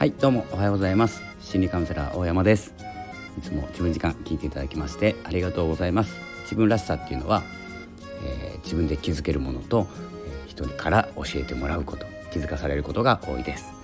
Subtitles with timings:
[0.00, 1.22] はいどうもおはようございます。
[1.42, 2.72] 心理カウンセラー大山です。
[3.38, 6.14] いつも自分時間聞いていただきましてありがとうございます。
[6.44, 7.42] 自分らしさっていうのは、
[8.24, 9.88] えー、自分で気づけるものと、
[10.46, 13.74] えー、人から教えてもらうこと気づかされることが多いです。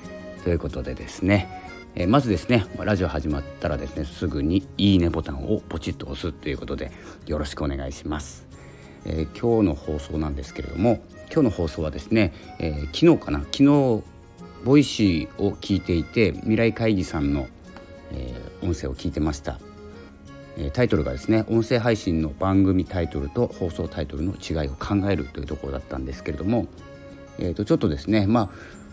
[0.42, 1.50] ということでですね、
[1.94, 6.92] えー、まずですねラジオ始まったらですねすぐにいいねボタンをポチッと押すということで
[7.26, 8.46] よろしくお願いします、
[9.04, 14.15] え今日の放送なんですけれども今日の放送はですね、え昨日かな昨日
[14.64, 17.48] ボイシーを聞いていて未来会議さんの、
[18.12, 19.58] えー、音声を聞いてました、
[20.56, 26.66] え、タイトルがですね音声配信の番組タイトルと放送タイトルの違いを考えるというところだったんですけれども、
[27.38, 28.50] えー、とちょっとですねまあ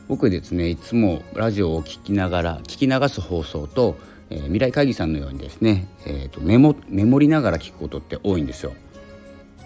[0.08, 3.96] 僕ですねいつもラジオを聞きながら聞き流す放送と、
[4.30, 8.74] えー、未来会議さんのようにですね、えー、とメモメモりながら聞くことって多いんですよ。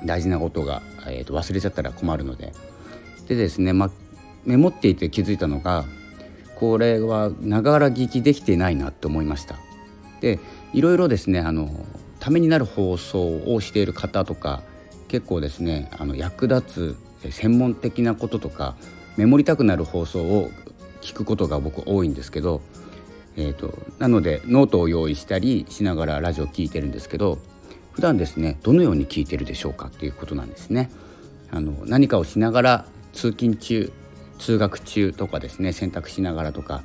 [0.06, 2.54] 大事なことが、えー、と忘れちゃったら困るので。
[3.28, 3.92] でですね、まあ、
[4.48, 5.86] メモっていて気づいたのが
[6.56, 9.58] これはながら聞きできてないなと思いました。
[10.22, 10.40] で
[10.74, 11.70] いろいろですねあの
[12.20, 14.64] ためになる放送をしている方とか
[15.08, 18.76] 結構ですねあの役立つ専門的なこととか
[19.18, 20.50] メモりたくなる放送を
[21.02, 22.62] 聞くことが僕多いんですけど、
[23.36, 27.38] えーと、なのでノートを用意したりしながらラジオを聞いてるんですけど
[27.92, 30.90] 普段ですねどのように聞いてるでしょうかっていうことなんですね。
[31.50, 33.92] あの何かをしながら通勤中
[34.38, 36.84] 通学中とかですね洗濯しながらとか、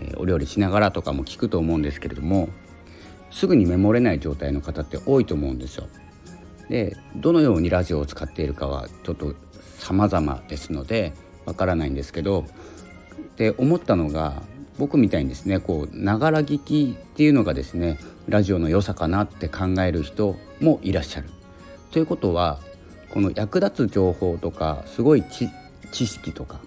[0.00, 2.48] え、お料理しながらとかも聞くと思うんですけれども
[3.30, 5.88] すぐにメモれない状態の方って多いと思うんですよ。
[6.68, 9.34] でどのようにラジオを使っているかはちょっと
[9.78, 11.12] 様々ですので
[11.44, 12.46] わからないんですけど
[13.36, 14.42] で思ったのが
[14.78, 21.28] 僕みたいにですねこうながら聞きっていうのがですねラジオの良さかなって考える人もいらっしゃる。
[21.90, 22.58] ということは
[23.10, 25.24] この役立つ情報とかすごい
[25.90, 26.60] 知識とか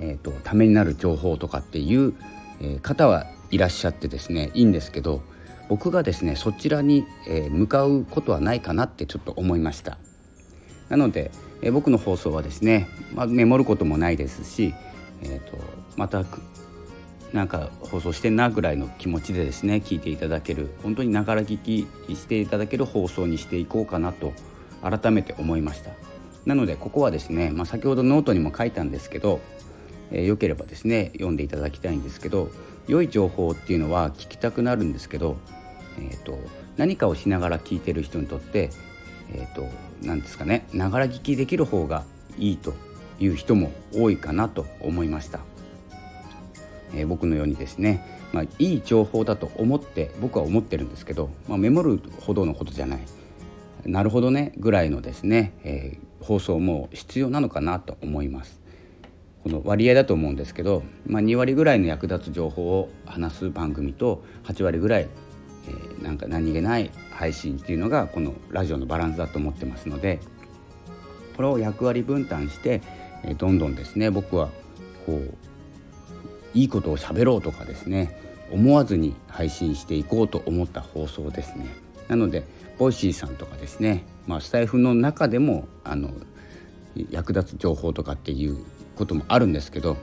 [0.00, 2.14] えーと、ためになる情報とかっていう、
[2.60, 5.22] え、方はいらっしゃってですねいいんですけど
[5.68, 9.98] 僕がですねそちらに、え、向かうことはないかなってちょっと思いました。
[10.88, 11.30] なので、
[11.60, 14.74] え、僕の放送はですね、まあ、メモることもないですし、
[15.22, 15.58] えーと、
[15.96, 16.24] また
[17.32, 24.32] なんか放送してんなぐらいの気持ちでですね聞いていただける本当にながら聞きしていただける放送にしていこうかなと
[24.82, 25.90] 改めて思いました。
[26.46, 29.40] なのでここはですね、まあ、先ほどノートにも書いたんですけど
[30.10, 32.50] えー、よければですね読んでいただきたいんですけど
[32.86, 35.36] 良い情報っていうのは聞きたくなるんですけど、
[35.98, 36.38] えーと、
[36.76, 38.70] 何かをしながら聞いてる人にとって
[39.32, 39.68] えーと、
[40.02, 42.04] 何ですかねながら聞きできる方が
[42.38, 42.74] いいと
[43.18, 45.40] いう人も多いかなと思いました、
[46.94, 53.00] えー、僕のようにですね、まあ、いい情報だと思って僕は思ってるんですけど、まあ、メモるほどのことじゃない。
[53.84, 58.60] なるほどねぐらいのですね、えー、放送も必要なのかなと思います。
[59.42, 65.08] この割合だと思うんですけど、まあ、2割ぐらいの役立つ情報を話す番組と8割ぐらい、
[65.68, 70.20] えー、なんか何気ない配信っていうのがこのラジオのバランスだと思ってますので
[71.36, 72.82] これを役割分担して、
[73.22, 74.50] えー、どんどんですね僕は
[75.06, 75.34] こう
[76.54, 78.20] いいことを喋ろうとかですね
[78.50, 81.66] 思わずに配信していこうと思った放送ですね。
[82.08, 82.44] なので
[82.78, 86.10] ボイシーさんとかですね、まあ、スタイフの中でもあの
[87.10, 88.58] 役立つ情報とかっていう
[88.98, 89.96] こともあるんですけど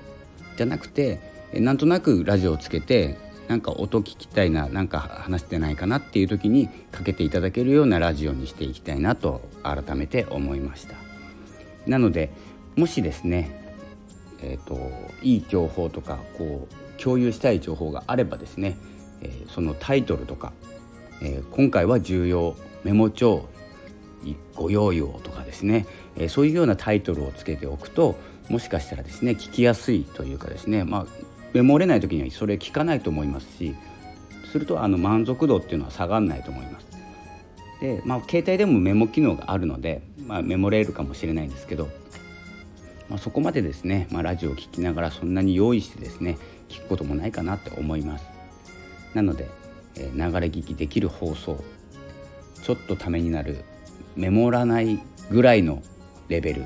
[0.57, 1.19] じゃなくて
[1.53, 3.17] なんとなくラジオをつけて
[3.47, 10.95] なんか音聞きたいななんか話してないかなっていう時にかけていただけるようなラジオにしていきたいなと改めて思いました。
[11.85, 12.31] なので
[12.75, 13.65] もしですね
[14.41, 14.77] えーと、
[15.23, 18.77] いい情報とかこう共有したい情報があればですね、
[19.21, 20.53] えー、そのタイトルとか、
[21.21, 23.47] えー、今回は重要メモ帳
[24.55, 25.85] ご用意をとかですね、
[26.15, 28.15] えー、そういうようなタイトルをつけておくと
[28.49, 31.05] もしかしたらですね聞きやすいというかですねまあ
[31.53, 33.75] メモれない時にはそれ聞かないと思いますし
[34.51, 36.85] するとあの満足度っていうのは下がらないと思います。
[37.81, 41.89] でまあ携帯でもメモ機能があるので、まあ、メモれるかもしれないんですけど、
[43.09, 46.37] まあ、そこまでですね、まあ、ラジオを聴きながらそんなに用意してですね
[46.69, 48.25] 聞くこともないかなって思います。
[49.13, 49.49] なので、
[49.95, 51.61] えー、流れ聞きできる放送
[52.63, 53.63] ちょっとためになる
[54.15, 54.99] メモらない
[55.29, 55.81] ぐらいの
[56.29, 56.65] レベル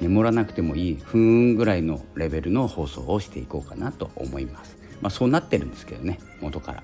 [0.00, 4.78] メモらなくてもいい分ぐらいのレベルの放送をしていこうかなと思います。
[5.00, 6.82] まあ、そうなってるんですけどね元から。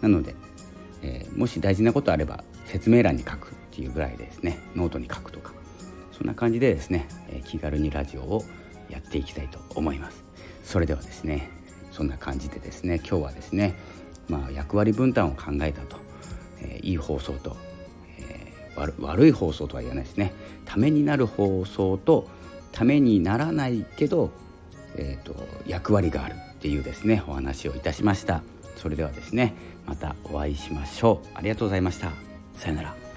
[0.00, 0.34] なので、
[1.02, 5.52] えー、もし大事なことあれば説明欄に書くっていうぐらいですねノートに書くとか
[6.10, 8.44] そんな感じでですね、えー、気軽にラジオを
[8.88, 10.24] やっていきたいと思います。
[10.64, 11.50] それではですね
[11.90, 13.74] そんな感じでですね今日はですね、
[14.28, 15.96] まあ、役割分担を考えたと、
[16.60, 17.56] えー、いい放送と
[18.76, 20.32] 悪い放送とは言わないですね。
[20.64, 22.28] ためになる放送と
[22.72, 24.30] ためにならないけど
[24.94, 25.34] えーと、
[25.66, 28.42] 役割があるっていうですねお話をいたしました。
[28.76, 29.54] それではですね
[29.86, 31.28] またお会いしましょう。
[31.34, 32.12] ありがとうございました。
[32.56, 33.11] さよなら。